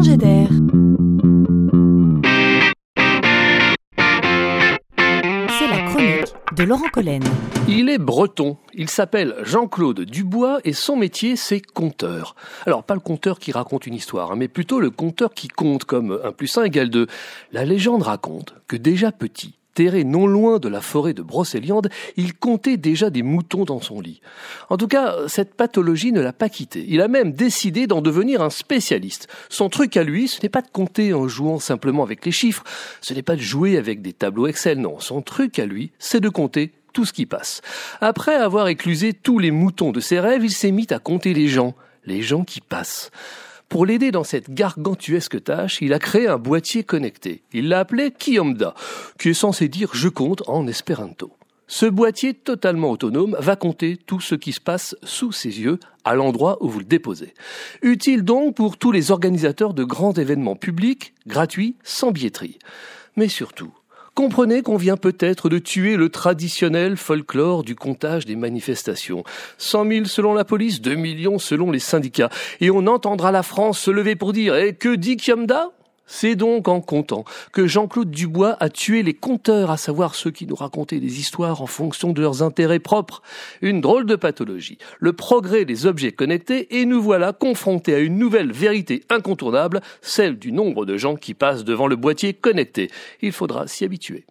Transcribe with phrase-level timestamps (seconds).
[0.00, 0.48] d'air.
[5.58, 7.22] C'est la chronique de Laurent Collen.
[7.68, 8.56] Il est breton.
[8.72, 12.34] Il s'appelle Jean-Claude Dubois et son métier, c'est conteur.
[12.66, 15.84] Alors, pas le conteur qui raconte une histoire, hein, mais plutôt le conteur qui compte
[15.84, 17.06] comme 1 plus 1 égale 2.
[17.52, 22.34] La légende raconte que déjà petit, terré non loin de la forêt de Brocéliande, il
[22.34, 24.20] comptait déjà des moutons dans son lit.
[24.70, 26.84] En tout cas, cette pathologie ne l'a pas quitté.
[26.88, 29.28] Il a même décidé d'en devenir un spécialiste.
[29.48, 32.64] Son truc à lui, ce n'est pas de compter en jouant simplement avec les chiffres,
[33.00, 34.98] ce n'est pas de jouer avec des tableaux Excel, non.
[34.98, 37.62] Son truc à lui, c'est de compter tout ce qui passe.
[38.00, 41.48] Après avoir éclusé tous les moutons de ses rêves, il s'est mis à compter les
[41.48, 43.10] gens, les gens qui passent.
[43.72, 47.42] Pour l'aider dans cette gargantuesque tâche, il a créé un boîtier connecté.
[47.54, 48.74] Il l'a appelé Kiomda,
[49.18, 51.32] qui est censé dire je compte en espéranto.
[51.68, 56.14] Ce boîtier totalement autonome va compter tout ce qui se passe sous ses yeux à
[56.14, 57.32] l'endroit où vous le déposez.
[57.80, 62.58] Utile donc pour tous les organisateurs de grands événements publics, gratuits, sans billetterie.
[63.16, 63.72] Mais surtout,
[64.14, 69.24] Comprenez qu'on vient peut-être de tuer le traditionnel folklore du comptage des manifestations.
[69.56, 72.28] 100 000 selon la police, 2 millions selon les syndicats.
[72.60, 75.70] Et on entendra la France se lever pour dire Eh, que dit Kiamda
[76.06, 80.46] c'est donc en comptant que Jean-Claude Dubois a tué les conteurs, à savoir ceux qui
[80.46, 83.22] nous racontaient des histoires en fonction de leurs intérêts propres.
[83.60, 84.78] Une drôle de pathologie.
[84.98, 90.38] Le progrès des objets connectés et nous voilà confrontés à une nouvelle vérité incontournable, celle
[90.38, 92.90] du nombre de gens qui passent devant le boîtier connecté.
[93.20, 94.24] Il faudra s'y habituer.